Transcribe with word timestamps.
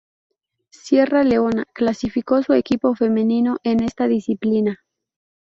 Sierra 0.71 1.23
Leona 1.23 1.65
clasificó 1.75 2.41
su 2.41 2.53
equipo 2.53 2.95
femenino 2.95 3.57
en 3.63 3.83
esta 3.83 4.07
disciplina. 4.07 4.83